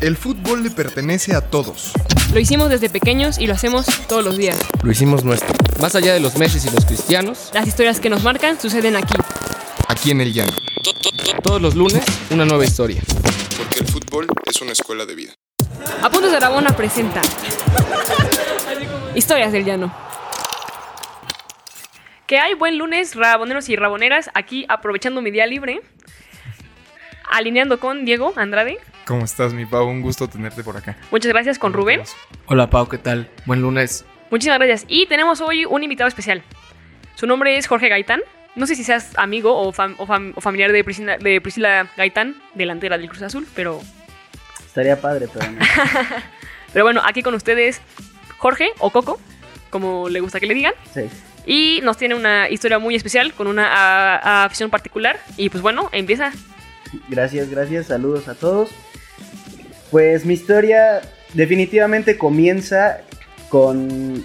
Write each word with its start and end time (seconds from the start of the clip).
El 0.00 0.16
fútbol 0.16 0.62
le 0.62 0.70
pertenece 0.70 1.34
a 1.34 1.40
todos. 1.40 1.92
Lo 2.32 2.38
hicimos 2.38 2.70
desde 2.70 2.88
pequeños 2.88 3.36
y 3.38 3.48
lo 3.48 3.54
hacemos 3.54 3.86
todos 4.06 4.24
los 4.24 4.36
días. 4.36 4.56
Lo 4.84 4.92
hicimos 4.92 5.24
nuestro. 5.24 5.52
Más 5.80 5.96
allá 5.96 6.14
de 6.14 6.20
los 6.20 6.36
Messi 6.38 6.68
y 6.68 6.70
los 6.70 6.84
cristianos, 6.84 7.50
Las 7.52 7.66
historias 7.66 7.98
que 7.98 8.08
nos 8.08 8.22
marcan 8.22 8.60
suceden 8.60 8.94
aquí. 8.94 9.14
Aquí 9.88 10.12
en 10.12 10.20
el 10.20 10.32
llano. 10.32 10.52
todos 11.42 11.60
los 11.60 11.74
lunes, 11.74 12.04
una 12.30 12.44
nueva 12.44 12.64
historia. 12.64 13.02
Porque 13.56 13.80
el 13.80 13.88
fútbol 13.88 14.26
es 14.46 14.60
una 14.62 14.72
escuela 14.72 15.04
de 15.04 15.14
vida. 15.16 15.32
Apuntes 16.02 16.30
de 16.30 16.38
Rabona 16.38 16.76
presenta 16.76 17.20
Historias 19.16 19.50
del 19.50 19.64
Llano. 19.64 19.92
Que 22.26 22.38
hay 22.38 22.54
buen 22.54 22.78
lunes, 22.78 23.16
raboneros 23.16 23.68
y 23.68 23.74
raboneras, 23.76 24.30
aquí 24.34 24.64
aprovechando 24.68 25.22
mi 25.22 25.30
día 25.30 25.46
libre, 25.46 25.80
alineando 27.30 27.78
con 27.80 28.04
Diego 28.04 28.32
Andrade. 28.36 28.78
¿Cómo 29.06 29.24
estás, 29.24 29.54
mi 29.54 29.64
Pau? 29.66 29.86
Un 29.88 30.02
gusto 30.02 30.28
tenerte 30.28 30.62
por 30.62 30.76
acá. 30.76 30.96
Muchas 31.10 31.32
gracias 31.32 31.58
con 31.58 31.72
Rubén. 31.72 32.02
Hola 32.46 32.68
Pau, 32.70 32.88
¿qué 32.88 32.98
tal? 32.98 33.28
Buen 33.46 33.62
lunes. 33.62 34.04
Muchísimas 34.30 34.58
gracias. 34.58 34.84
Y 34.88 35.06
tenemos 35.06 35.40
hoy 35.40 35.64
un 35.64 35.82
invitado 35.82 36.08
especial. 36.08 36.42
Su 37.14 37.26
nombre 37.26 37.56
es 37.56 37.66
Jorge 37.66 37.88
Gaitán. 37.88 38.20
No 38.54 38.66
sé 38.66 38.74
si 38.74 38.84
seas 38.84 39.12
amigo 39.16 39.56
o, 39.56 39.72
fam- 39.72 39.94
o 39.98 40.06
fam- 40.06 40.32
o 40.34 40.40
familiar 40.40 40.72
de 40.72 40.82
Priscila, 40.84 41.16
de 41.16 41.40
Priscila 41.40 41.88
Gaitán, 41.96 42.34
delantera 42.54 42.98
del 42.98 43.08
Cruz 43.08 43.22
Azul, 43.22 43.46
pero, 43.54 43.80
Estaría 44.66 45.00
padre, 45.00 45.28
pero 45.32 45.50
no. 45.50 45.58
pero 46.72 46.84
bueno, 46.84 47.00
aquí 47.04 47.22
con 47.22 47.34
ustedes 47.34 47.80
Jorge 48.36 48.70
o 48.78 48.90
Coco, 48.90 49.20
como 49.70 50.08
le 50.08 50.20
gusta 50.20 50.40
que 50.40 50.46
le 50.46 50.54
digan. 50.54 50.74
Sí. 50.92 51.02
Y 51.46 51.80
nos 51.82 51.96
tiene 51.96 52.14
una 52.14 52.48
historia 52.50 52.78
muy 52.78 52.94
especial 52.94 53.32
con 53.32 53.46
una 53.46 53.66
a- 53.72 54.16
a 54.42 54.44
afición 54.44 54.70
particular. 54.70 55.18
Y 55.36 55.48
pues 55.48 55.62
bueno, 55.62 55.88
empieza. 55.92 56.32
Gracias, 57.08 57.50
gracias. 57.50 57.86
Saludos 57.86 58.28
a 58.28 58.34
todos. 58.34 58.70
Pues 59.90 60.24
mi 60.24 60.34
historia 60.34 61.00
definitivamente 61.34 62.18
comienza 62.18 62.98
con 63.48 64.24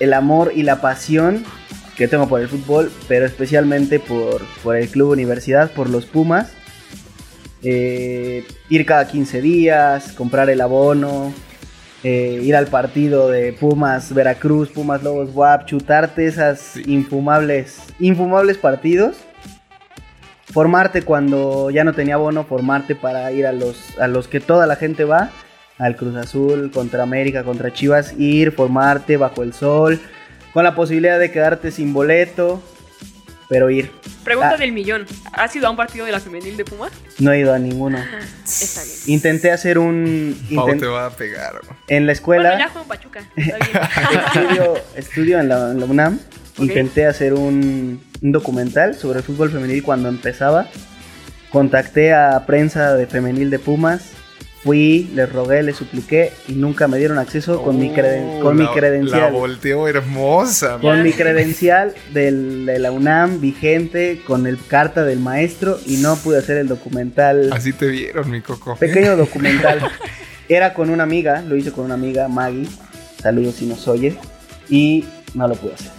el 0.00 0.12
amor 0.12 0.52
y 0.54 0.62
la 0.62 0.80
pasión 0.80 1.44
que 1.96 2.08
tengo 2.08 2.28
por 2.28 2.40
el 2.40 2.48
fútbol, 2.48 2.90
pero 3.06 3.26
especialmente 3.26 4.00
por, 4.00 4.42
por 4.62 4.76
el 4.76 4.88
club 4.88 5.10
universidad, 5.10 5.70
por 5.70 5.88
los 5.88 6.06
Pumas. 6.06 6.52
Eh, 7.62 8.44
ir 8.70 8.84
cada 8.86 9.06
15 9.06 9.40
días, 9.40 10.12
comprar 10.12 10.50
el 10.50 10.60
abono, 10.60 11.32
eh, 12.02 12.40
ir 12.42 12.56
al 12.56 12.66
partido 12.66 13.30
de 13.30 13.52
Pumas 13.52 14.12
Veracruz, 14.12 14.70
Pumas 14.70 15.04
Lobos 15.04 15.30
WAP, 15.32 15.66
chutarte 15.66 16.26
esas 16.26 16.76
infumables, 16.76 17.78
infumables 18.00 18.58
partidos. 18.58 19.16
Formarte 20.52 21.02
cuando 21.02 21.70
ya 21.70 21.82
no 21.84 21.94
tenía 21.94 22.14
abono, 22.14 22.44
formarte 22.44 22.94
para 22.94 23.30
ir 23.32 23.46
a 23.46 23.52
los, 23.52 23.98
a 23.98 24.06
los 24.06 24.28
que 24.28 24.40
toda 24.40 24.66
la 24.66 24.76
gente 24.76 25.04
va, 25.04 25.30
al 25.78 25.96
Cruz 25.96 26.14
Azul, 26.16 26.70
contra 26.72 27.02
América, 27.02 27.42
contra 27.42 27.72
Chivas, 27.72 28.14
ir, 28.18 28.52
formarte 28.52 29.16
bajo 29.16 29.42
el 29.42 29.54
sol, 29.54 30.00
con 30.52 30.64
la 30.64 30.74
posibilidad 30.74 31.18
de 31.18 31.32
quedarte 31.32 31.70
sin 31.70 31.94
boleto, 31.94 32.62
pero 33.48 33.70
ir. 33.70 33.90
Pregunta 34.24 34.52
Ah. 34.54 34.56
del 34.58 34.72
millón. 34.72 35.06
¿Has 35.32 35.56
ido 35.56 35.66
a 35.66 35.70
un 35.70 35.76
partido 35.76 36.04
de 36.06 36.12
la 36.12 36.20
femenil 36.20 36.56
de 36.56 36.64
Pumas? 36.64 36.92
No 37.18 37.32
he 37.32 37.40
ido 37.40 37.52
a 37.52 37.58
ninguno. 37.58 37.98
Está 38.44 38.82
bien. 38.82 38.96
Intenté 39.06 39.50
hacer 39.50 39.78
un... 39.78 40.38
Pau 40.54 40.76
te 40.78 40.86
va 40.86 41.06
a 41.06 41.10
pegar. 41.10 41.54
bro. 41.62 41.76
en 41.88 42.06
la 42.06 42.12
escuela... 42.12 42.50
Bueno, 42.56 42.72
ya 42.74 42.84
Pachuca. 42.84 43.20
Está 43.36 43.56
bien. 43.56 44.16
estudio, 44.44 44.74
estudio 44.96 45.40
en, 45.40 45.48
la, 45.48 45.70
en 45.70 45.80
la 45.80 45.86
UNAM. 45.86 46.18
Ok. 46.56 46.60
Intenté 46.64 47.06
hacer 47.06 47.34
un, 47.34 48.00
un 48.20 48.32
documental 48.32 48.94
sobre 48.94 49.18
el 49.18 49.24
fútbol 49.24 49.50
femenil 49.50 49.82
cuando 49.82 50.08
empezaba. 50.08 50.66
Contacté 51.50 52.14
a 52.14 52.44
prensa 52.46 52.94
de 52.94 53.06
femenil 53.06 53.50
de 53.50 53.58
Pumas. 53.58 54.02
Fui, 54.62 55.10
les 55.16 55.30
rogué, 55.30 55.60
les 55.64 55.74
supliqué 55.74 56.32
y 56.46 56.52
nunca 56.52 56.86
me 56.86 56.96
dieron 56.96 57.18
acceso 57.18 57.62
con, 57.64 57.80
mi, 57.80 57.90
creden- 57.90 58.38
Oh, 58.38 58.40
con 58.42 58.56
mi 58.56 58.62
la- 58.62 58.70
La 58.70 58.76
credencial. 58.76 59.32
volteo 59.32 59.88
hermosa. 59.88 60.78
Con 60.80 61.02
mi 61.02 61.12
credencial 61.12 61.94
del- 62.14 62.64
de 62.66 62.78
la 62.78 62.92
UNAM 62.92 63.40
vigente, 63.40 64.22
con 64.24 64.46
el 64.46 64.58
carta 64.64 65.02
del 65.04 65.18
maestro 65.18 65.80
y 65.84 65.96
no 65.96 66.14
pude 66.14 66.38
hacer 66.38 66.58
el 66.58 66.68
documental. 66.68 67.50
Así 67.52 67.72
te 67.72 67.88
vieron, 67.88 68.30
mi 68.30 68.40
coco. 68.40 68.76
Pequeño 68.76 69.16
documental. 69.16 69.80
Era 70.48 70.74
con 70.74 70.90
una 70.90 71.02
amiga, 71.02 71.42
lo 71.42 71.56
hice 71.56 71.72
con 71.72 71.84
una 71.86 71.94
amiga, 71.94 72.28
Maggie. 72.28 72.68
Saludos 73.20 73.56
si 73.56 73.66
nos 73.66 73.88
oye. 73.88 74.16
Y 74.70 75.04
no 75.34 75.48
lo 75.48 75.56
pude 75.56 75.74
hacer. 75.74 75.90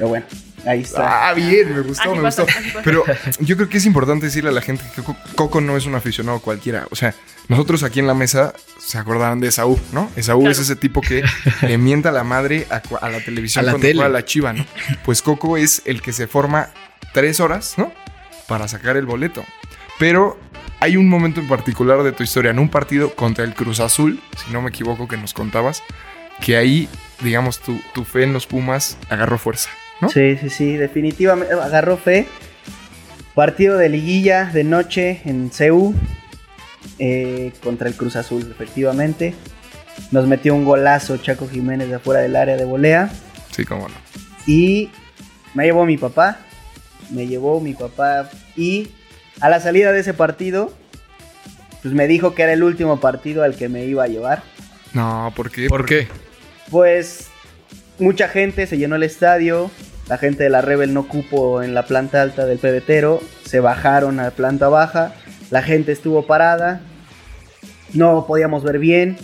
Pero 0.00 0.08
bueno, 0.08 0.24
ahí 0.64 0.80
está. 0.80 1.28
Ah, 1.28 1.34
bien, 1.34 1.74
me 1.74 1.80
gustó, 1.82 2.08
Así 2.08 2.16
me 2.16 2.22
pasa, 2.22 2.42
gustó. 2.44 2.80
Pero 2.82 3.04
yo 3.40 3.54
creo 3.56 3.68
que 3.68 3.76
es 3.76 3.84
importante 3.84 4.24
decirle 4.26 4.48
a 4.48 4.52
la 4.54 4.62
gente 4.62 4.82
que 4.96 5.02
Co- 5.02 5.14
Coco 5.34 5.60
no 5.60 5.76
es 5.76 5.84
un 5.84 5.94
aficionado 5.94 6.40
cualquiera. 6.40 6.86
O 6.90 6.96
sea, 6.96 7.14
nosotros 7.48 7.82
aquí 7.82 8.00
en 8.00 8.06
la 8.06 8.14
mesa 8.14 8.54
se 8.78 8.96
acordarán 8.96 9.40
de 9.40 9.48
Esaú, 9.48 9.78
¿no? 9.92 10.10
Esaú 10.16 10.40
Claro. 10.40 10.52
es 10.52 10.58
ese 10.58 10.74
tipo 10.74 11.02
que 11.02 11.22
le 11.60 11.76
mienta 11.76 12.08
a 12.08 12.12
la 12.12 12.24
madre 12.24 12.66
a, 12.70 12.80
la 13.10 13.20
televisión 13.22 13.62
A 13.62 13.66
la 13.66 13.72
cuando 13.72 13.86
tele. 13.88 13.98
juega 14.00 14.08
la 14.08 14.24
chiva, 14.24 14.54
¿no? 14.54 14.64
Pues 15.04 15.20
Coco 15.20 15.58
es 15.58 15.82
el 15.84 16.00
que 16.00 16.14
se 16.14 16.26
forma 16.26 16.70
tres 17.12 17.40
horas, 17.40 17.74
¿no? 17.76 17.92
Para 18.48 18.66
sacar 18.66 18.96
el 18.96 19.04
boleto. 19.04 19.44
Pero 19.98 20.40
hay 20.80 20.96
un 20.96 21.10
momento 21.10 21.40
en 21.40 21.46
particular 21.48 22.02
de 22.04 22.12
tu 22.12 22.22
historia, 22.22 22.52
en 22.52 22.58
un 22.58 22.70
partido 22.70 23.14
contra 23.14 23.44
el 23.44 23.52
Cruz 23.54 23.80
Azul, 23.80 24.18
si 24.46 24.50
no 24.50 24.62
me 24.62 24.70
equivoco 24.70 25.06
que 25.08 25.18
nos 25.18 25.34
contabas, 25.34 25.82
que 26.40 26.56
ahí, 26.56 26.88
digamos, 27.20 27.60
tu, 27.60 27.78
tu 27.92 28.06
fe 28.06 28.22
en 28.22 28.32
los 28.32 28.46
Pumas 28.46 28.96
agarró 29.10 29.36
fuerza, 29.36 29.68
¿no? 30.00 30.08
Sí, 30.08 30.36
sí, 30.40 30.50
sí, 30.50 30.76
definitivamente 30.76 31.54
agarró 31.54 31.96
fe. 31.96 32.26
Partido 33.34 33.78
de 33.78 33.88
liguilla 33.88 34.46
de 34.46 34.64
noche 34.64 35.20
en 35.24 35.50
CEU 35.50 35.94
eh, 36.98 37.52
contra 37.62 37.88
el 37.88 37.94
Cruz 37.94 38.16
Azul, 38.16 38.48
efectivamente. 38.50 39.34
Nos 40.10 40.26
metió 40.26 40.54
un 40.54 40.64
golazo 40.64 41.16
Chaco 41.18 41.48
Jiménez 41.48 41.88
de 41.88 41.96
afuera 41.96 42.20
del 42.20 42.36
área 42.36 42.56
de 42.56 42.64
volea. 42.64 43.10
Sí, 43.50 43.64
cómo 43.64 43.88
no. 43.88 43.94
Y 44.46 44.90
me 45.54 45.64
llevó 45.64 45.86
mi 45.86 45.96
papá. 45.96 46.38
Me 47.10 47.26
llevó 47.26 47.60
mi 47.60 47.74
papá. 47.74 48.28
Y 48.56 48.88
a 49.40 49.48
la 49.48 49.60
salida 49.60 49.92
de 49.92 50.00
ese 50.00 50.14
partido, 50.14 50.72
pues 51.82 51.94
me 51.94 52.06
dijo 52.06 52.34
que 52.34 52.42
era 52.42 52.52
el 52.52 52.62
último 52.62 53.00
partido 53.00 53.42
al 53.42 53.56
que 53.56 53.68
me 53.68 53.84
iba 53.84 54.04
a 54.04 54.08
llevar. 54.08 54.42
No, 54.92 55.32
¿por 55.36 55.50
qué? 55.50 55.68
¿Por 55.68 55.86
qué? 55.86 56.08
Pues 56.70 57.28
mucha 57.98 58.28
gente 58.28 58.66
se 58.66 58.78
llenó 58.78 58.96
el 58.96 59.02
estadio. 59.02 59.70
La 60.10 60.18
gente 60.18 60.42
de 60.42 60.50
la 60.50 60.60
Rebel 60.60 60.92
no 60.92 61.06
cupo 61.06 61.62
en 61.62 61.72
la 61.72 61.84
planta 61.84 62.20
alta 62.20 62.44
del 62.44 62.58
pebetero. 62.58 63.20
Se 63.44 63.60
bajaron 63.60 64.18
a 64.18 64.24
la 64.24 64.30
planta 64.32 64.68
baja. 64.68 65.14
La 65.52 65.62
gente 65.62 65.92
estuvo 65.92 66.26
parada. 66.26 66.80
No 67.94 68.26
podíamos 68.26 68.64
ver 68.64 68.80
bien. 68.80 69.16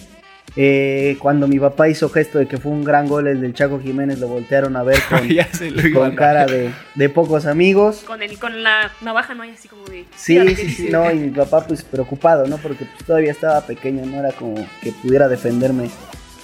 Eh, 0.55 1.17
cuando 1.19 1.49
mi 1.49 1.59
papá 1.59 1.89
hizo 1.89 2.09
gesto 2.09 2.39
de 2.39 2.47
que 2.47 2.59
fue 2.59 2.71
un 2.71 2.85
gran 2.85 3.09
gol 3.09 3.27
el 3.27 3.41
del 3.41 3.53
Chaco 3.53 3.81
Jiménez, 3.81 4.21
lo 4.21 4.29
voltearon 4.29 4.77
a 4.77 4.85
ver 4.85 4.99
con, 5.93 6.15
cara 6.15 6.47
de, 6.47 6.71
de 6.95 7.09
pocos 7.09 7.47
amigos. 7.47 8.05
Con, 8.07 8.23
el, 8.23 8.39
con 8.39 8.63
la 8.63 8.93
navaja 9.01 9.35
no 9.35 9.43
hay 9.43 9.51
así 9.51 9.67
como 9.67 9.85
de... 9.87 10.05
Sí, 10.15 10.35
Mira, 10.39 10.45
¿qué 10.45 10.55
sí, 10.55 10.63
sí, 10.63 10.83
dice? 10.85 10.91
no, 10.91 11.11
y 11.11 11.17
mi 11.17 11.31
papá 11.31 11.67
pues 11.67 11.83
preocupado, 11.83 12.47
¿no? 12.47 12.59
Porque 12.59 12.85
pues, 12.85 13.05
todavía 13.05 13.33
estaba 13.33 13.61
pequeño, 13.63 14.07
no 14.07 14.21
era 14.21 14.31
como 14.31 14.55
que 14.81 14.93
pudiera 14.93 15.27
defenderme 15.27 15.91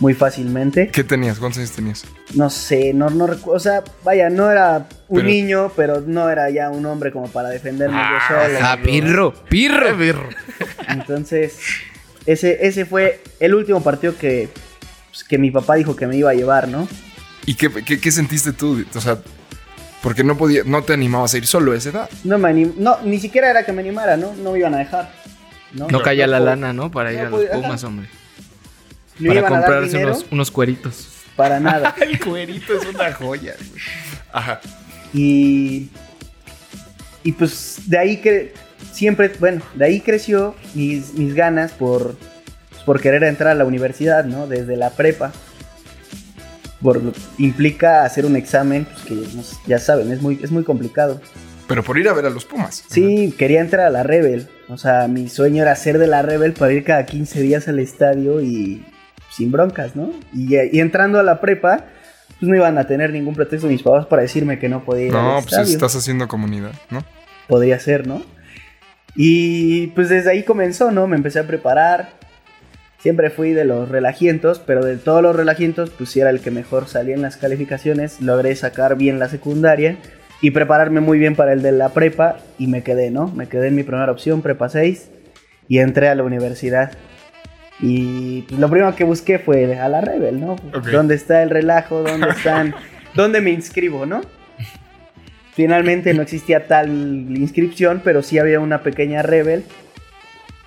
muy 0.02 0.14
fácilmente. 0.14 0.88
¿Qué 0.88 1.04
tenías? 1.04 1.38
¿Cuántos 1.38 1.58
años 1.58 1.70
tenías? 1.70 2.04
No 2.34 2.50
sé, 2.50 2.92
no, 2.92 3.08
no 3.08 3.28
recuerdo, 3.28 3.52
o 3.56 3.60
sea, 3.60 3.84
vaya, 4.02 4.28
no 4.30 4.50
era 4.50 4.88
un 5.06 5.18
Pero- 5.18 5.28
niño, 5.28 5.72
pero 5.76 6.00
no 6.04 6.28
era 6.28 6.50
ya 6.50 6.70
un 6.70 6.84
hombre 6.86 7.12
como 7.12 7.28
para 7.28 7.50
defenderme 7.50 7.96
yo 7.96 8.18
solo. 8.26 8.58
Ah, 8.60 8.76
pirro, 8.82 9.32
pirro, 9.48 9.96
pirro. 9.96 10.28
Entonces, 10.88 11.56
ese, 12.26 12.66
ese 12.66 12.84
fue 12.84 13.22
el 13.38 13.54
último 13.54 13.80
partido 13.80 14.16
que, 14.18 14.48
pues, 15.10 15.22
que 15.22 15.38
mi 15.38 15.52
papá 15.52 15.76
dijo 15.76 15.94
que 15.94 16.08
me 16.08 16.16
iba 16.16 16.30
a 16.30 16.34
llevar, 16.34 16.66
¿no? 16.66 16.88
¿Y 17.46 17.54
qué, 17.54 17.70
qué, 17.84 18.00
qué 18.00 18.10
sentiste 18.10 18.52
tú? 18.52 18.84
O 18.96 19.00
sea, 19.00 19.19
porque 20.02 20.24
no 20.24 20.36
podía, 20.36 20.62
no 20.64 20.82
te 20.82 20.94
animabas 20.94 21.32
a 21.34 21.38
ir 21.38 21.46
solo 21.46 21.70
a 21.72 21.76
esa 21.76 21.90
edad. 21.90 22.10
No 22.24 22.38
me 22.38 22.48
anim- 22.48 22.74
no, 22.76 22.98
ni 23.04 23.20
siquiera 23.20 23.50
era 23.50 23.64
que 23.64 23.70
me 23.72 23.82
animara, 23.82 24.16
¿no? 24.16 24.34
No 24.34 24.50
me 24.50 24.58
iban 24.58 24.74
a 24.74 24.78
dejar. 24.78 25.12
No, 25.74 25.86
No 25.86 26.02
caía 26.02 26.26
la 26.26 26.40
lana, 26.40 26.72
¿no? 26.72 26.90
Para 26.90 27.12
ir 27.12 27.20
a 27.20 27.30
los. 27.30 27.44
Pumas, 27.44 27.84
hombre. 27.84 28.08
Para 29.28 29.40
iban 29.40 29.52
a 29.52 29.56
dar 29.56 29.64
comprarse 29.64 29.88
dinero 29.96 30.12
unos, 30.12 30.26
unos 30.30 30.50
cueritos. 30.50 31.08
para 31.36 31.60
nada. 31.60 31.94
El 32.00 32.19
cuerito 32.20 32.74
es 32.76 32.86
una 32.86 33.12
joya. 33.12 33.54
güey. 33.58 33.82
Ajá. 34.32 34.60
Y, 35.12 35.90
y 37.22 37.32
pues 37.32 37.82
de 37.86 37.98
ahí 37.98 38.16
que 38.19 38.54
siempre, 38.92 39.30
bueno, 39.38 39.62
de 39.74 39.84
ahí 39.84 40.00
creció 40.00 40.54
mis, 40.74 41.14
mis 41.14 41.34
ganas 41.34 41.72
por, 41.72 42.16
pues, 42.70 42.82
por 42.82 43.00
querer 43.00 43.24
entrar 43.24 43.50
a 43.50 43.54
la 43.54 43.64
universidad, 43.64 44.24
¿no? 44.24 44.46
Desde 44.46 44.76
la 44.76 44.90
prepa. 44.90 45.32
Por, 46.80 47.00
implica 47.38 48.04
hacer 48.04 48.26
un 48.26 48.34
examen, 48.34 48.86
pues 48.86 49.04
que 49.04 49.42
sé, 49.42 49.56
ya 49.66 49.78
saben, 49.78 50.10
es 50.10 50.20
muy, 50.20 50.40
es 50.42 50.50
muy 50.50 50.64
complicado. 50.64 51.20
Pero 51.69 51.84
por 51.84 51.96
ir 51.96 52.08
a 52.08 52.12
ver 52.12 52.26
a 52.26 52.30
los 52.30 52.44
Pumas. 52.44 52.84
Sí, 52.88 53.32
quería 53.38 53.60
entrar 53.60 53.86
a 53.86 53.90
la 53.90 54.02
Rebel. 54.02 54.48
O 54.69 54.76
sea, 54.76 55.06
mi 55.06 55.28
sueño 55.28 55.62
era 55.62 55.76
ser 55.76 55.98
de 55.98 56.08
la 56.08 56.22
Rebel 56.22 56.54
para 56.54 56.72
ir 56.72 56.82
cada 56.82 57.06
15 57.06 57.40
días 57.40 57.69
al 57.69 57.78
estadio 57.78 58.40
y 58.42 58.84
sin 59.34 59.50
broncas, 59.50 59.96
¿no? 59.96 60.11
Y, 60.34 60.55
y 60.56 60.81
entrando 60.81 61.19
a 61.19 61.23
la 61.23 61.40
prepa, 61.40 61.87
pues 62.38 62.49
no 62.50 62.55
iban 62.56 62.76
a 62.79 62.87
tener 62.87 63.12
ningún 63.12 63.34
pretexto 63.34 63.67
mis 63.69 63.82
papás 63.82 64.06
para 64.06 64.23
decirme 64.23 64.58
que 64.58 64.69
no 64.69 64.84
podía 64.84 65.06
ir 65.06 65.12
No, 65.12 65.37
al 65.38 65.43
pues 65.43 65.52
estadio. 65.55 65.73
estás 65.73 65.96
haciendo 65.96 66.29
comunidad, 66.29 66.73
¿no? 66.90 67.05
podría 67.49 67.79
ser, 67.79 68.06
¿no? 68.06 68.23
Y 69.14 69.88
pues 69.88 70.08
desde 70.08 70.31
ahí 70.31 70.43
comenzó, 70.43 70.90
¿no? 70.90 71.06
Me 71.06 71.17
empecé 71.17 71.38
a 71.40 71.46
preparar. 71.46 72.11
Siempre 72.99 73.31
fui 73.31 73.50
de 73.52 73.64
los 73.64 73.88
relajientos, 73.88 74.61
pero 74.64 74.84
de 74.84 74.96
todos 74.96 75.23
los 75.23 75.34
relajientos, 75.37 75.90
pues 75.90 76.08
sí 76.11 76.20
era 76.20 76.31
el 76.31 76.40
que 76.40 76.50
mejor 76.50 76.88
salía 76.88 77.14
en 77.14 77.20
las 77.23 77.37
calificaciones. 77.37 78.20
Logré 78.20 78.55
sacar 78.56 78.96
bien 78.96 79.19
la 79.19 79.29
secundaria 79.29 79.96
y 80.40 80.52
prepararme 80.52 81.00
muy 81.00 81.19
bien 81.19 81.34
para 81.37 81.52
el 81.52 81.62
de 81.62 81.73
la 81.73 81.90
prepa 81.90 82.38
y 82.58 82.69
me 82.69 82.82
quedé, 82.82 83.11
¿no? 83.11 83.26
Me 83.29 83.49
quedé 83.49 83.69
en 83.69 83.75
mi 83.75 83.82
primera 83.82 84.11
opción, 84.11 84.40
prepa 84.40 84.69
6, 84.69 85.11
y 85.69 85.79
entré 85.79 86.08
a 86.08 86.14
la 86.14 86.23
universidad. 86.23 86.93
Y 87.82 88.43
pues, 88.43 88.61
lo 88.61 88.70
primero 88.70 88.94
que 88.94 89.05
busqué 89.05 89.40
fue 89.40 89.79
a 89.79 89.88
la 89.88 90.00
Rebel, 90.00 90.40
¿no? 90.40 90.52
Ok. 90.52 90.87
¿Dónde 90.87 91.17
está 91.17 91.43
el 91.43 91.50
relajo? 91.50 92.02
¿Dónde 92.02 92.29
están? 92.31 92.75
¿Dónde 93.14 93.40
me 93.40 93.50
inscribo, 93.50 94.06
no? 94.06 94.23
Finalmente 95.55 96.14
no 96.14 96.23
existía 96.23 96.67
tal 96.67 96.88
inscripción, 96.88 98.00
pero 98.02 98.23
sí 98.23 98.38
había 98.38 98.61
una 98.61 98.82
pequeña 98.82 99.23
Rebel. 99.23 99.64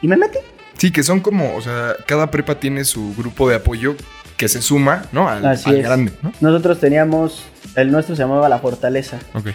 Y 0.02 0.08
me 0.08 0.18
metí. 0.18 0.38
Sí, 0.78 0.92
que 0.92 1.02
son 1.02 1.22
como, 1.22 1.56
o 1.56 1.62
sea, 1.62 1.96
cada 2.06 2.30
prepa 2.30 2.60
tiene 2.60 2.84
su 2.84 3.16
grupo 3.16 3.50
de 3.50 3.56
apoyo 3.56 3.96
que 4.38 4.48
se 4.50 4.62
suma, 4.62 5.06
¿no? 5.12 5.30
Al, 5.30 5.46
Así 5.46 5.70
al 5.70 5.78
es. 5.78 5.84
grande, 5.86 6.12
¿no? 6.22 6.34
Nosotros 6.42 6.80
teníamos, 6.80 7.46
el 7.76 7.92
nuestro 7.92 8.16
se 8.16 8.22
llamaba 8.22 8.50
La 8.50 8.60
Fortaleza. 8.60 9.18
Ok. 9.34 9.48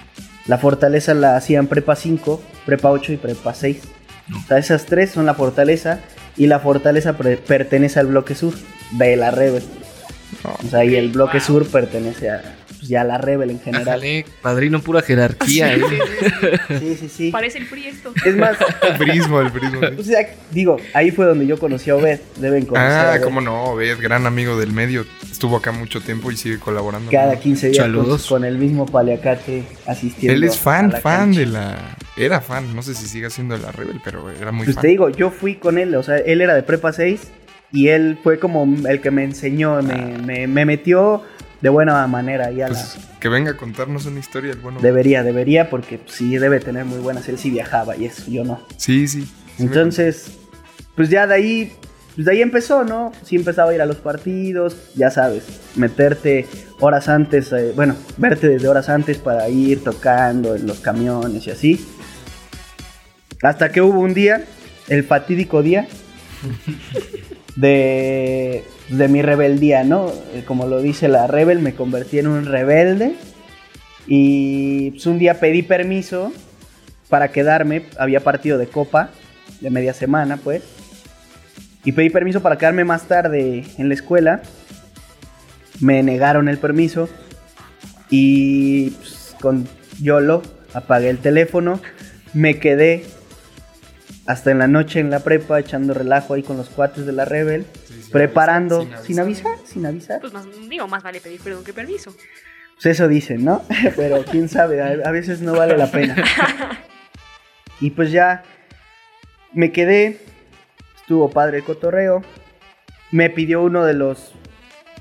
La 0.46 0.58
Fortaleza 0.58 1.14
la 1.14 1.36
hacían 1.36 1.66
Prepa 1.66 1.94
5, 1.94 2.42
Prepa 2.64 2.90
8 2.90 3.12
y 3.12 3.16
Prepa 3.18 3.54
6. 3.54 3.82
O 4.34 4.48
sea, 4.48 4.58
esas 4.58 4.86
tres 4.86 5.10
son 5.10 5.26
La 5.26 5.34
Fortaleza 5.34 6.00
y 6.42 6.46
La 6.46 6.58
Fortaleza 6.60 7.16
pre- 7.16 7.36
pertenece 7.36 8.00
al 8.00 8.06
bloque 8.06 8.34
sur 8.34 8.54
de 8.92 9.16
la 9.16 9.30
Rebel. 9.30 9.62
No. 10.44 10.56
O 10.66 10.70
sea, 10.70 10.84
y 10.84 10.94
el 10.94 11.08
bloque 11.10 11.40
sur 11.40 11.66
pertenece 11.66 12.30
a, 12.30 12.40
pues, 12.68 12.88
ya 12.88 13.00
a 13.02 13.04
la 13.04 13.18
Rebel 13.18 13.50
en 13.50 13.60
general. 13.60 13.88
Ájale, 13.88 14.24
padrino, 14.40 14.80
pura 14.80 15.02
jerarquía. 15.02 15.74
¿eh? 15.74 15.80
Sí, 16.78 16.96
sí, 16.98 17.08
sí. 17.08 17.30
Parece 17.30 17.58
el 17.58 17.66
PRI 17.66 17.88
esto. 17.88 18.12
Es 18.24 18.36
más, 18.36 18.56
El 18.82 18.96
prismo, 18.96 19.40
el 19.40 19.50
prismo. 19.50 19.80
sí. 19.80 19.96
o 19.98 20.02
sea, 20.04 20.20
digo, 20.50 20.76
ahí 20.94 21.10
fue 21.10 21.26
donde 21.26 21.46
yo 21.46 21.58
conocí 21.58 21.90
a 21.90 21.96
Obed. 21.96 22.20
Deben 22.36 22.64
conocer 22.64 22.90
a 22.90 23.08
Ah, 23.08 23.14
Obed. 23.16 23.22
cómo 23.22 23.40
no, 23.40 23.64
Obed, 23.64 23.98
gran 24.00 24.26
amigo 24.26 24.58
del 24.58 24.72
medio. 24.72 25.04
Estuvo 25.30 25.56
acá 25.56 25.72
mucho 25.72 26.00
tiempo 26.00 26.30
y 26.30 26.36
sigue 26.36 26.58
colaborando. 26.58 27.10
Cada 27.10 27.34
¿no? 27.34 27.40
15 27.40 27.68
días 27.70 27.78
con, 27.84 27.86
Saludos. 27.86 28.26
con 28.26 28.44
el 28.44 28.56
mismo 28.56 28.86
paliacate 28.86 29.64
asistiendo. 29.86 30.36
Él 30.36 30.44
es 30.44 30.54
a 30.54 30.58
fan, 30.58 30.90
la 30.90 31.00
fan 31.00 31.20
cancha. 31.34 31.40
de 31.40 31.46
la. 31.46 31.96
Era 32.20 32.40
fan, 32.40 32.74
no 32.74 32.82
sé 32.82 32.94
si 32.94 33.06
sigue 33.06 33.30
siendo 33.30 33.56
la 33.56 33.72
Rebel, 33.72 34.00
pero 34.04 34.30
era 34.30 34.52
muy 34.52 34.64
Pues 34.64 34.74
fan. 34.74 34.82
te 34.82 34.88
digo, 34.88 35.08
yo 35.10 35.30
fui 35.30 35.54
con 35.56 35.78
él, 35.78 35.94
o 35.94 36.02
sea, 36.02 36.16
él 36.18 36.40
era 36.40 36.54
de 36.54 36.62
prepa 36.62 36.92
6 36.92 37.20
y 37.72 37.88
él 37.88 38.18
fue 38.22 38.38
como 38.38 38.66
el 38.88 39.00
que 39.00 39.10
me 39.10 39.24
enseñó, 39.24 39.80
me, 39.82 40.18
me- 40.18 40.46
me 40.46 40.64
metió 40.64 41.22
de 41.60 41.68
buena 41.68 42.06
manera 42.06 42.46
ahí 42.48 42.60
a 42.62 42.68
la... 42.68 42.74
Pues, 42.74 42.96
que 43.20 43.28
venga 43.28 43.52
a 43.52 43.56
contarnos 43.56 44.06
una 44.06 44.18
historia 44.18 44.52
el 44.52 44.58
bueno. 44.58 44.80
Debería, 44.80 45.22
debería, 45.22 45.70
porque 45.70 46.00
sí 46.06 46.36
debe 46.38 46.58
tener 46.60 46.84
muy 46.84 46.98
buenas, 46.98 47.28
él 47.28 47.38
sí 47.38 47.50
viajaba 47.50 47.96
y 47.96 48.06
eso, 48.06 48.30
yo 48.30 48.44
no. 48.44 48.60
Sí, 48.76 49.06
sí. 49.08 49.26
Entonces, 49.58 50.32
pues 50.96 51.10
ya 51.10 51.26
de 51.26 51.34
ahí, 51.34 51.72
pues 52.14 52.24
de 52.24 52.32
ahí 52.32 52.42
empezó, 52.42 52.84
¿no? 52.84 53.12
Sí 53.24 53.36
empezaba 53.36 53.70
a 53.70 53.74
ir 53.74 53.82
a 53.82 53.86
los 53.86 53.96
partidos, 53.96 54.76
ya 54.94 55.10
sabes, 55.10 55.44
meterte 55.76 56.46
horas 56.80 57.08
antes, 57.08 57.52
eh, 57.52 57.72
bueno, 57.76 57.94
verte 58.16 58.48
desde 58.48 58.66
horas 58.68 58.88
antes 58.88 59.18
para 59.18 59.48
ir 59.50 59.84
tocando 59.84 60.54
en 60.56 60.66
los 60.66 60.80
camiones 60.80 61.46
y 61.46 61.50
así. 61.50 61.86
Hasta 63.42 63.70
que 63.70 63.80
hubo 63.80 64.00
un 64.00 64.12
día, 64.12 64.44
el 64.88 65.04
fatídico 65.04 65.62
día 65.62 65.86
de, 67.56 68.64
de 68.88 69.08
mi 69.08 69.22
rebeldía, 69.22 69.82
¿no? 69.84 70.12
Eh, 70.34 70.44
Como 70.46 70.66
lo 70.66 70.80
dice 70.80 71.08
la 71.08 71.26
rebel, 71.26 71.60
me 71.60 71.74
convertí 71.74 72.18
en 72.18 72.26
un 72.26 72.44
rebelde. 72.44 73.14
Y 74.06 74.90
pues, 74.90 75.06
un 75.06 75.18
día 75.18 75.40
pedí 75.40 75.62
permiso 75.62 76.32
para 77.08 77.28
quedarme. 77.28 77.86
Había 77.98 78.20
partido 78.20 78.58
de 78.58 78.66
copa 78.66 79.10
de 79.60 79.70
media 79.70 79.94
semana, 79.94 80.36
pues. 80.36 80.62
Y 81.84 81.92
pedí 81.92 82.10
permiso 82.10 82.42
para 82.42 82.58
quedarme 82.58 82.84
más 82.84 83.04
tarde 83.04 83.64
en 83.78 83.88
la 83.88 83.94
escuela. 83.94 84.42
Me 85.80 86.02
negaron 86.02 86.48
el 86.48 86.58
permiso. 86.58 87.08
Y 88.10 88.90
pues, 88.90 89.34
con 89.40 89.66
YOLO 89.98 90.42
apagué 90.74 91.08
el 91.08 91.18
teléfono. 91.18 91.80
Me 92.34 92.58
quedé 92.58 93.04
hasta 94.30 94.50
en 94.50 94.58
la 94.58 94.68
noche 94.68 95.00
en 95.00 95.10
la 95.10 95.20
prepa 95.20 95.58
echando 95.58 95.92
relajo 95.92 96.34
ahí 96.34 96.42
con 96.42 96.56
los 96.56 96.68
cuates 96.68 97.04
de 97.04 97.12
la 97.12 97.24
Rebel. 97.24 97.66
Sí, 97.84 98.02
sin 98.02 98.12
preparando, 98.12 98.82
avisar, 98.82 99.04
sin 99.04 99.20
avisar, 99.20 99.58
sin 99.64 99.86
avisar. 99.86 100.20
Pues 100.20 100.32
más, 100.32 100.46
digo, 100.68 100.86
más 100.86 101.02
vale 101.02 101.20
pedir 101.20 101.40
perdón 101.40 101.64
que 101.64 101.72
permiso. 101.72 102.14
Pues 102.74 102.86
eso 102.86 103.08
dicen, 103.08 103.44
¿no? 103.44 103.62
Pero 103.96 104.24
quién 104.24 104.48
sabe, 104.48 104.80
a, 104.80 105.08
a 105.08 105.10
veces 105.10 105.40
no 105.40 105.54
vale 105.54 105.76
la 105.76 105.90
pena. 105.90 106.16
Y 107.82 107.92
pues 107.92 108.12
ya 108.12 108.42
me 109.54 109.72
quedé, 109.72 110.18
estuvo 110.96 111.30
padre 111.30 111.58
el 111.58 111.64
cotorreo. 111.64 112.22
Me 113.10 113.30
pidió 113.30 113.62
uno 113.62 113.86
de 113.86 113.94
los 113.94 114.34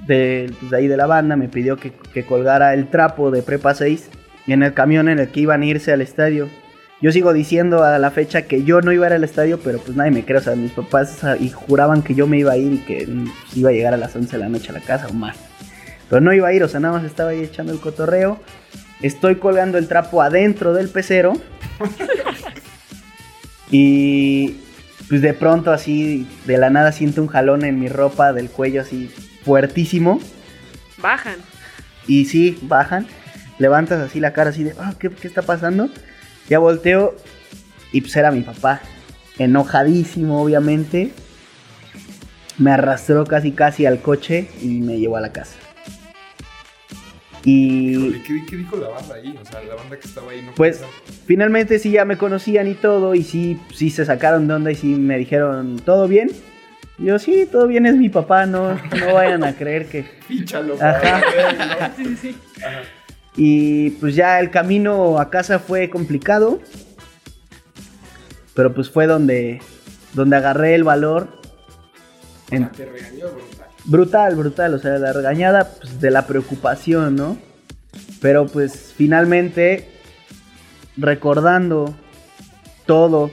de, 0.08 0.50
pues, 0.60 0.72
de 0.72 0.78
ahí 0.78 0.88
de 0.88 0.96
la 0.96 1.06
banda, 1.06 1.36
me 1.36 1.50
pidió 1.50 1.76
que, 1.76 1.92
que 1.92 2.26
colgara 2.26 2.74
el 2.74 2.88
trapo 2.88 3.32
de 3.32 3.44
Prepa 3.44 3.74
6 3.74 4.10
en 4.48 4.64
el 4.64 4.74
camión 4.74 5.10
en 5.10 5.20
el 5.20 5.28
que 5.28 5.42
iban 5.42 5.62
a 5.62 5.66
irse 5.66 5.92
al 5.92 6.00
estadio. 6.00 6.48
Yo 7.02 7.14
sigo 7.14 7.32
diciendo 7.32 7.84
a 7.84 7.98
la 7.98 8.12
fecha 8.12 8.42
que 8.42 8.64
yo 8.64 8.82
no 8.82 8.92
iba 8.92 9.06
a 9.06 9.10
ir 9.10 9.14
al 9.14 9.24
estadio, 9.24 9.60
pero 9.60 9.80
pues 9.80 9.96
nadie 9.96 10.12
me 10.12 10.26
cree. 10.26 10.40
O 10.40 10.42
sea, 10.42 10.56
mis 10.56 10.72
papás 10.72 11.22
y 11.40 11.50
juraban 11.50 12.02
que 12.02 12.14
yo 12.14 12.28
me 12.28 12.38
iba 12.38 12.52
a 12.52 12.58
ir 12.58 12.74
y 12.74 12.78
que 12.80 13.08
iba 13.56 13.70
a 13.70 13.74
llegar 13.74 13.94
a 13.94 13.98
las 13.98 14.16
11 14.16 14.34
de 14.34 14.38
la 14.38 14.50
noche 14.50 14.70
a 14.70 14.74
la 14.74 14.82
casa 14.82 15.08
o 15.08 15.14
más. 15.14 15.38
Pero 16.10 16.20
no 16.20 16.34
iba 16.34 16.50
a 16.50 16.54
ir, 16.54 16.64
o 16.64 16.68
sea, 16.68 16.82
nada 16.82 16.96
más 16.96 17.06
estaba 17.06 17.30
ahí 17.30 17.42
echando 17.42 17.72
el 17.72 17.80
cotorreo. 17.80 18.40
Estoy 19.02 19.36
colgando 19.36 19.78
el 19.78 19.88
trapo 19.88 20.22
adentro 20.22 20.74
del 20.74 20.90
pecero. 20.90 21.34
y 23.72 24.58
pues 25.08 25.22
de 25.22 25.34
pronto 25.34 25.72
así, 25.72 26.28
de 26.46 26.58
la 26.58 26.70
nada 26.70 26.92
siento 26.92 27.22
un 27.22 27.28
jalón 27.28 27.64
en 27.64 27.80
mi 27.80 27.88
ropa 27.88 28.34
del 28.34 28.50
cuello 28.50 28.82
así 28.82 29.10
fuertísimo. 29.46 30.20
Bajan. 30.98 31.38
Y 32.08 32.26
sí, 32.26 32.60
bajan. 32.64 33.08
Levantas 33.58 34.02
así 34.02 34.20
la 34.20 34.34
cara 34.34 34.50
así 34.50 34.66
de, 34.66 34.74
ah, 34.80 34.96
¿qué, 35.00 35.10
qué 35.10 35.28
está 35.28 35.44
pasando? 35.44 35.90
Ya 36.50 36.60
volteo 36.60 37.16
y 37.92 38.02
pues 38.02 38.16
era 38.16 38.32
mi 38.32 38.42
papá. 38.42 38.82
Enojadísimo, 39.38 40.42
obviamente. 40.42 41.12
Me 42.58 42.72
arrastró 42.72 43.26
casi 43.26 43.52
casi 43.54 43.86
al 43.86 44.02
coche 44.02 44.50
y 44.62 44.82
me 44.82 44.98
llevó 45.00 45.16
a 45.18 45.22
la 45.22 45.32
casa. 45.32 45.56
Y 47.46 48.12
¿qué, 48.22 48.44
qué 48.50 48.58
dijo 48.58 48.76
la 48.76 48.90
banda 48.90 49.16
ahí? 49.16 49.38
O 49.42 49.46
sea, 49.46 49.64
la 49.64 49.76
banda 49.76 49.98
que 49.98 50.06
estaba 50.08 50.32
ahí 50.32 50.42
no 50.42 50.52
Pues 50.56 50.80
pensaba. 50.80 50.94
finalmente 51.26 51.80
sí 51.80 51.92
ya 51.92 52.04
me 52.04 52.18
conocían 52.18 52.68
y 52.68 52.74
todo, 52.74 53.16
y 53.16 53.24
sí, 53.24 53.58
sí 53.74 53.90
se 53.92 54.04
sacaron 54.06 54.46
de 54.48 54.56
onda 54.56 54.72
y 54.72 54.76
sí 54.76 54.88
me 54.88 55.18
dijeron, 55.18 55.78
¿todo 55.86 56.10
bien? 56.10 56.30
Y 56.98 57.06
yo, 57.06 57.18
sí, 57.18 57.48
todo 57.50 57.66
bien, 57.68 57.86
es 57.86 57.96
mi 57.96 58.10
papá, 58.10 58.46
no, 58.46 58.74
no 58.74 59.14
vayan 59.14 59.46
a 59.46 59.54
creer 59.56 59.86
que... 59.88 60.04
Píchalo, 60.28 60.76
Ajá. 60.82 61.22
Sí, 61.96 62.04
sí, 62.06 62.16
sí. 62.18 62.36
Y 63.42 63.92
pues 63.92 64.16
ya 64.16 64.42
el 64.42 64.52
camino 64.52 65.18
a 65.18 65.30
casa 65.30 65.60
fue 65.60 65.90
complicado, 65.90 66.60
pero 68.54 68.74
pues 68.74 68.90
fue 68.90 69.08
donde, 69.08 69.62
donde 70.14 70.36
agarré 70.36 70.76
el 70.76 70.84
valor. 70.84 71.30
En- 72.52 72.64
¿no? 72.64 72.72
Te 72.72 72.86
regañó, 72.86 73.28
brutal. 73.30 73.68
brutal, 73.86 74.36
brutal, 74.36 74.74
o 74.74 74.80
sea, 74.80 74.98
la 74.98 75.14
regañada 75.14 75.72
pues, 75.80 76.02
de 76.02 76.12
la 76.12 76.28
preocupación, 76.28 77.16
¿no? 77.16 77.38
Pero 78.20 78.46
pues 78.48 78.94
finalmente, 78.98 79.88
recordando 80.98 81.96
todo 82.86 83.32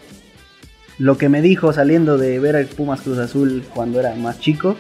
lo 0.99 1.19
que 1.19 1.29
me 1.29 1.43
dijo 1.43 1.73
saliendo 1.73 2.17
de 2.17 2.39
ver 2.39 2.55
el 2.55 2.69
Pumas 2.69 3.01
Cruz 3.01 3.19
Azul 3.19 3.65
cuando 3.75 3.99
era 3.99 4.15
más 4.15 4.39
chico, 4.39 4.77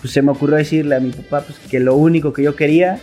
pues 0.00 0.12
se 0.12 0.22
me 0.22 0.30
ocurrió 0.30 0.54
decirle 0.56 0.94
a 0.94 1.00
mi 1.00 1.10
papá 1.10 1.40
pues, 1.42 1.58
que 1.58 1.80
lo 1.80 1.96
único 1.96 2.32
que 2.32 2.44
yo 2.44 2.54
quería 2.54 3.00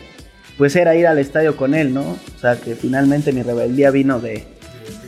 pues 0.58 0.76
era 0.76 0.96
ir 0.96 1.08
al 1.08 1.20
estadio 1.20 1.56
con 1.56 1.76
él, 1.76 1.94
¿no? 1.94 2.02
O 2.02 2.40
sea, 2.40 2.56
que 2.56 2.76
finalmente 2.76 3.32
mi 3.32 3.44
rebeldía 3.44 3.92
vino 3.92 4.20
de, 4.20 4.46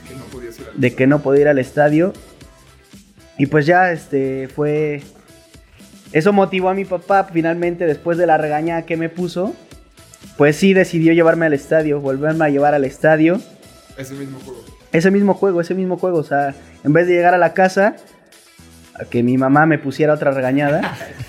que 0.08 0.15
no 0.15 0.24
podía 0.25 0.51
de 0.75 0.96
que 0.96 1.08
no 1.08 1.22
podía 1.22 1.41
ir 1.41 1.48
al 1.48 1.60
estadio. 1.60 2.13
Y 3.38 3.48
pues 3.48 3.65
ya, 3.65 3.91
este, 3.91 4.48
fue... 4.48 5.01
Eso 6.12 6.34
motivó 6.34 6.70
a 6.70 6.74
mi 6.74 6.86
papá, 6.86 7.29
finalmente, 7.32 7.86
después 7.86 8.18
de 8.18 8.25
la 8.25 8.38
regañada 8.38 8.84
que 8.84 8.98
me 8.98 9.10
puso, 9.10 9.56
pues 10.38 10.56
sí 10.56 10.74
decidió 10.74 11.13
llevarme 11.13 11.46
al 11.46 11.53
estadio, 11.53 12.00
volverme 12.00 12.46
a 12.46 12.50
llevar 12.50 12.74
al 12.74 12.86
estadio. 12.86 13.39
ese 13.98 14.15
mismo 14.15 14.39
juego. 14.39 14.63
Ese 14.91 15.12
mismo 15.12 15.34
juego, 15.36 15.62
ese 15.62 15.75
mismo 15.75 15.98
juego, 15.98 16.18
o 16.18 16.24
sea, 16.24 16.56
en 16.84 16.94
vez 16.94 17.08
de 17.08 17.13
llegar 17.13 17.34
a 17.34 17.38
la 17.38 17.53
casa, 17.53 17.96
a 18.96 19.06
que 19.06 19.22
mi 19.22 19.38
mamá 19.38 19.65
me 19.68 19.77
pusiera 19.77 20.13
otra 20.13 20.32
regañada, 20.32 20.96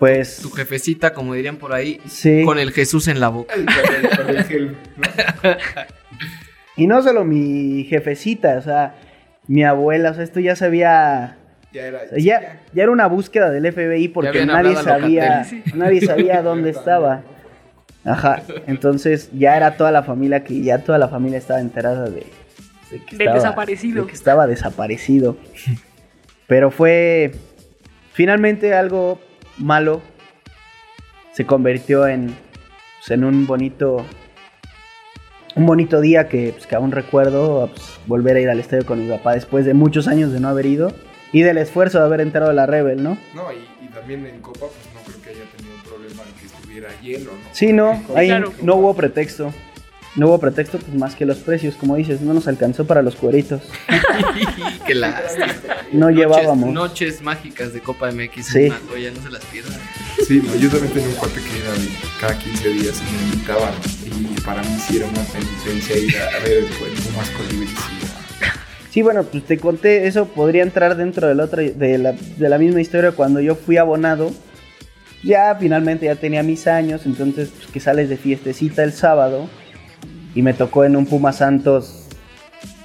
pues... 0.00 0.38
Tu 0.42 0.50
jefecita, 0.50 1.12
como 1.14 1.34
dirían 1.34 1.56
por 1.58 1.72
ahí, 1.72 2.00
Sí. 2.08 2.42
con 2.44 2.58
el 2.58 2.72
Jesús 2.72 3.06
en 3.06 3.20
la 3.20 3.28
boca. 3.28 3.54
Y 6.76 6.86
no 6.86 7.02
solo 7.02 7.24
mi 7.24 7.84
jefecita, 7.84 8.56
o 8.58 8.62
sea, 8.62 8.94
mi 9.46 9.64
abuela, 9.64 10.10
o 10.10 10.14
sea, 10.14 10.24
esto 10.24 10.40
ya 10.40 10.56
se 10.56 10.64
había... 10.64 11.36
Ya 11.72 11.86
era. 11.86 11.98
O 11.98 12.08
sea, 12.08 12.18
Ya, 12.18 12.60
ya 12.72 12.82
era 12.82 12.90
una 12.92 13.06
búsqueda 13.06 13.50
del 13.50 13.70
FBI 13.72 14.08
porque 14.08 14.44
nadie 14.46 14.74
sabía, 14.76 15.46
nadie 15.74 16.00
sabía 16.06 16.42
dónde 16.42 16.70
estaba. 16.70 17.22
Ajá, 18.04 18.42
entonces 18.66 19.28
ya 19.34 19.56
era 19.56 19.76
toda 19.76 19.92
la 19.92 20.02
familia 20.02 20.42
que 20.42 20.62
ya 20.62 20.78
toda 20.78 20.96
la 20.96 21.08
familia 21.08 21.36
estaba 21.36 21.60
enterada 21.60 22.04
de, 22.08 22.24
de 22.90 23.04
que 23.04 23.16
Del 23.16 23.28
estaba- 23.28 23.34
desaparecido. 23.34 24.02
de 24.04 24.08
que 24.08 24.14
estaba 24.16 24.46
desaparecido. 24.46 25.36
Pero 26.46 26.70
fue 26.70 27.32
finalmente 28.14 28.72
algo 28.74 29.20
malo 29.60 30.00
se 31.32 31.46
convirtió 31.46 32.06
en, 32.06 32.26
pues, 32.98 33.10
en 33.10 33.24
un 33.24 33.46
bonito 33.46 34.04
un 35.56 35.66
bonito 35.66 36.00
día 36.00 36.28
que, 36.28 36.52
pues, 36.52 36.66
que 36.66 36.76
aún 36.76 36.92
recuerdo 36.92 37.68
pues, 37.74 37.98
volver 38.06 38.36
a 38.36 38.40
ir 38.40 38.48
al 38.50 38.60
estadio 38.60 38.86
con 38.86 39.02
mi 39.04 39.08
papá 39.10 39.34
después 39.34 39.64
de 39.64 39.74
muchos 39.74 40.06
años 40.08 40.32
de 40.32 40.40
no 40.40 40.48
haber 40.48 40.66
ido 40.66 40.92
y 41.32 41.42
del 41.42 41.58
esfuerzo 41.58 41.98
de 41.98 42.04
haber 42.04 42.20
entrado 42.20 42.50
a 42.50 42.54
la 42.54 42.66
Rebel, 42.66 43.02
¿no? 43.02 43.16
No, 43.34 43.52
y, 43.52 43.84
y 43.84 43.88
también 43.88 44.26
en 44.26 44.40
Copa, 44.40 44.66
pues 44.66 44.94
no 44.94 45.00
creo 45.04 45.22
que 45.22 45.30
haya 45.30 45.50
tenido 45.56 45.74
un 45.76 45.82
problema 45.82 46.22
en 46.22 46.34
que 46.40 46.46
estuviera 46.46 46.88
hielo, 47.00 47.32
¿no? 47.32 47.38
Sí, 47.52 47.72
no, 47.72 48.02
ahí 48.16 48.28
Claro. 48.28 48.52
no 48.62 48.74
hubo 48.76 48.94
pretexto. 48.94 49.52
No 50.16 50.26
hubo 50.26 50.38
pretexto 50.38 50.78
pues 50.78 50.92
más 50.94 51.14
que 51.14 51.24
los 51.24 51.38
precios, 51.38 51.76
como 51.76 51.94
dices, 51.94 52.20
no 52.20 52.34
nos 52.34 52.48
alcanzó 52.48 52.84
para 52.84 53.00
los 53.00 53.14
cueritos. 53.14 53.62
Qué 54.86 54.94
lástima. 54.94 55.46
No 55.92 56.06
Noches- 56.10 56.16
llevábamos. 56.18 56.72
Noches 56.72 57.22
mágicas 57.22 57.72
de 57.72 57.80
Copa 57.80 58.10
MX. 58.10 58.46
Sí. 58.46 58.68
Joya, 58.90 59.12
no 59.12 59.22
se 59.22 59.30
las 59.30 59.44
pierdan. 59.46 59.78
Sí, 60.26 60.42
no, 60.44 60.54
yo 60.56 60.68
también 60.68 60.92
tenía 60.92 61.08
un 61.08 61.14
cuate 61.14 61.34
que 61.40 61.58
era 61.58 61.72
cada 62.20 62.36
15 62.38 62.68
días 62.70 63.00
y 63.00 63.14
me 63.14 63.22
invitaban. 63.34 63.72
Y 64.36 64.40
para 64.40 64.62
mí 64.62 64.76
sí 64.86 64.96
era 64.96 65.06
una 65.06 65.22
penitencia 65.22 65.96
ir 65.96 66.16
a, 66.18 66.36
a 66.36 66.38
ver 66.40 66.52
el, 66.58 66.64
Pumas 66.66 67.30
Colibris. 67.30 67.70
Sí, 68.90 69.02
bueno, 69.02 69.22
pues 69.22 69.44
te 69.44 69.58
conté, 69.58 70.08
eso 70.08 70.26
podría 70.26 70.64
entrar 70.64 70.96
dentro 70.96 71.28
del 71.28 71.38
otro, 71.38 71.62
de, 71.62 71.98
la, 71.98 72.12
de 72.12 72.48
la 72.48 72.58
misma 72.58 72.80
historia 72.80 73.12
cuando 73.12 73.40
yo 73.40 73.54
fui 73.54 73.76
abonado. 73.76 74.32
Ya 75.22 75.54
finalmente 75.60 76.06
ya 76.06 76.16
tenía 76.16 76.42
mis 76.42 76.66
años, 76.66 77.02
entonces 77.06 77.50
pues, 77.56 77.70
que 77.70 77.78
sales 77.78 78.08
de 78.08 78.16
fiestecita 78.16 78.82
el 78.82 78.92
sábado 78.92 79.48
y 80.34 80.42
me 80.42 80.54
tocó 80.54 80.84
en 80.84 80.96
un 80.96 81.06
Puma 81.06 81.32
Santos 81.32 82.06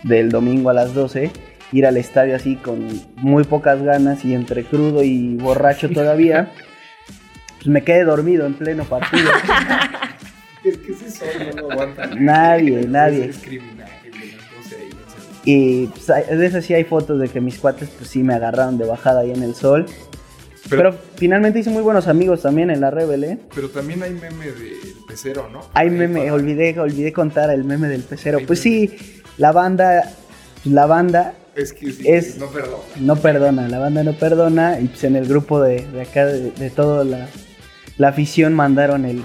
del 0.04 0.30
domingo 0.30 0.70
a 0.70 0.74
las 0.74 0.94
12 0.94 1.32
ir 1.72 1.86
al 1.86 1.98
estadio 1.98 2.36
así 2.36 2.56
con 2.56 2.88
muy 3.18 3.44
pocas 3.44 3.82
ganas 3.82 4.24
y 4.24 4.34
entre 4.34 4.64
crudo 4.64 5.04
y 5.04 5.36
borracho 5.36 5.90
todavía. 5.90 6.52
Pues 7.58 7.74
me 7.74 7.84
quedé 7.84 8.04
dormido 8.04 8.46
en 8.46 8.54
pleno 8.54 8.84
partido. 8.84 9.32
Es 10.64 10.78
que 10.78 10.92
ese 10.92 11.10
sol 11.10 11.28
no 11.56 11.62
lo 11.62 11.72
aguanta. 11.72 12.08
Nadie, 12.16 12.88
nadie. 12.88 13.25
Es 13.25 13.38
criminal, 13.38 13.90
el 14.04 14.12
de 14.12 14.36
las 14.36 14.56
12 14.58 14.75
ahí, 14.75 14.90
en 14.90 14.94
serio. 14.94 14.96
Y 15.46 15.88
pues, 15.88 16.08
de 16.08 16.46
eso 16.46 16.62
sí 16.62 16.75
hay 16.75 16.84
fotos 16.84 17.20
de 17.20 17.28
que 17.28 17.42
mis 17.42 17.58
cuates 17.58 17.90
pues 17.90 18.10
sí 18.10 18.22
me 18.22 18.36
agarraron 18.36 18.78
de 18.78 18.86
bajada 18.86 19.22
ahí 19.22 19.32
en 19.32 19.42
el 19.42 19.56
sol. 19.56 19.88
Pero, 20.70 20.92
Pero, 20.92 21.02
finalmente 21.16 21.60
hice 21.60 21.70
muy 21.70 21.84
buenos 21.84 22.08
amigos 22.08 22.42
también 22.42 22.72
en 22.72 22.82
la 22.82 22.90
Rebel, 22.90 23.24
¿eh? 23.24 23.38
pero 23.54 23.70
también 23.70 24.02
hay 24.02 24.14
meme 24.14 24.48
del 24.48 24.94
pecero, 25.08 25.48
¿no? 25.52 25.62
Hay 25.76 25.90
meme, 25.92 26.22
para- 26.22 26.34
olvidé, 26.34 26.80
olvidé 26.80 27.14
contar 27.14 27.52
el 27.52 27.64
meme 27.64 27.88
del 27.88 28.02
pecero. 28.02 28.40
Hay 28.40 28.46
Pues 28.46 28.66
meme. 28.66 28.88
sí, 28.88 29.22
la 29.38 29.52
banda, 29.52 30.12
la 30.64 30.86
banda 30.88 31.36
Es 31.56 31.72
que 31.72 31.92
sí, 31.92 32.04
Es- 32.08 32.38
no 32.38 32.48
perdón. 32.48 32.80
no 33.00 33.16
perdona, 33.18 33.68
la 33.70 33.78
banda 33.80 34.04
no 34.04 34.14
perdona. 34.14 34.80
Y 34.80 34.88
pues 34.88 35.04
en 35.04 35.16
el 35.16 35.28
grupo 35.28 35.62
de, 35.62 35.86
de 35.88 36.02
acá, 36.02 36.26
de, 36.26 36.50
de 36.52 36.70
toda 36.72 37.04
la, 37.06 37.28
la 37.98 38.08
afición, 38.10 38.54
mandaron 38.56 39.06
el, 39.06 39.24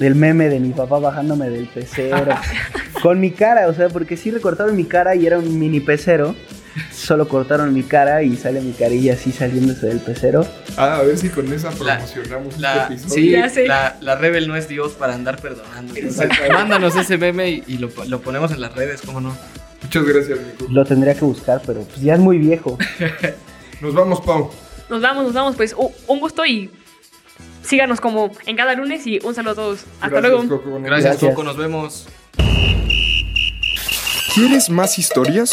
el 0.00 0.14
meme 0.16 0.48
de 0.48 0.58
mi 0.60 0.70
papá 0.70 0.98
bajándome 0.98 1.48
del 1.50 1.68
pecero. 1.68 2.34
con 3.02 3.20
mi 3.20 3.30
cara, 3.30 3.68
o 3.68 3.74
sea, 3.74 3.88
porque 3.90 4.16
sí 4.16 4.30
recortaron 4.32 4.76
mi 4.76 4.84
cara 4.84 5.14
y 5.14 5.24
era 5.26 5.38
un 5.38 5.58
mini 5.58 5.78
pecero. 5.80 6.34
Solo 6.92 7.28
cortaron 7.28 7.72
mi 7.74 7.82
cara 7.82 8.22
y 8.22 8.36
sale 8.36 8.60
mi 8.60 8.72
carilla 8.72 9.14
así 9.14 9.32
saliéndose 9.32 9.86
del 9.86 9.98
pecero. 10.00 10.46
Ah, 10.76 10.96
a 10.96 11.02
ver 11.02 11.18
si 11.18 11.28
con 11.28 11.52
esa 11.52 11.70
La- 11.70 11.76
promocionamos 11.98 12.58
La, 12.58 12.82
este 12.82 12.94
episodio. 12.94 13.14
sí, 13.14 13.30
Ya 13.30 13.48
sé. 13.48 13.66
la, 13.66 13.96
la 14.00 14.16
Rebel 14.16 14.48
no 14.48 14.56
es 14.56 14.68
Dios 14.68 14.92
para 14.92 15.14
andar 15.14 15.40
perdonando. 15.40 15.94
Mándanos 16.52 16.96
ese 16.96 17.18
meme 17.18 17.50
y, 17.50 17.64
y 17.66 17.78
lo, 17.78 17.90
lo 18.08 18.20
ponemos 18.20 18.50
en 18.52 18.60
las 18.60 18.74
redes, 18.74 19.02
¿cómo 19.02 19.20
no? 19.20 19.36
Muchas 19.82 20.04
gracias, 20.04 20.38
Nico. 20.40 20.66
Lo 20.70 20.84
tendría 20.84 21.14
que 21.14 21.24
buscar, 21.24 21.60
pero 21.66 21.82
pues 21.82 22.00
ya 22.00 22.14
es 22.14 22.20
muy 22.20 22.38
viejo. 22.38 22.78
Nos 23.80 23.92
vamos, 23.94 24.20
Pau. 24.20 24.50
Nos 24.88 25.00
vamos, 25.02 25.24
nos 25.24 25.32
vamos. 25.34 25.56
Pues 25.56 25.74
un 26.06 26.20
gusto 26.20 26.46
y 26.46 26.70
síganos 27.62 28.00
como 28.00 28.30
en 28.46 28.56
cada 28.56 28.74
lunes 28.74 29.06
y 29.06 29.18
un 29.24 29.34
saludo 29.34 29.52
a 29.52 29.54
todos. 29.56 29.80
Hasta 30.00 30.08
Gracias, 30.20 30.32
luego. 30.32 30.48
Coco. 30.62 30.80
Gracias, 30.82 31.04
Gracias. 31.12 31.30
Coco, 31.30 31.42
nos 31.44 31.56
vemos. 31.56 32.06
¿Quieres 34.34 34.70
más 34.70 34.98
historias? 34.98 35.52